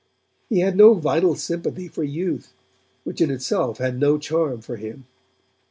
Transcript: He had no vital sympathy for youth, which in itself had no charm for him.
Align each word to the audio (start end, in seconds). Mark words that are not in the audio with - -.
He 0.49 0.61
had 0.61 0.75
no 0.75 0.95
vital 0.95 1.35
sympathy 1.35 1.87
for 1.87 2.03
youth, 2.03 2.53
which 3.03 3.21
in 3.21 3.29
itself 3.29 3.77
had 3.77 3.99
no 3.99 4.17
charm 4.17 4.59
for 4.61 4.75
him. 4.77 5.05